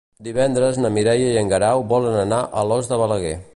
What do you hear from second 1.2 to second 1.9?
i en Guerau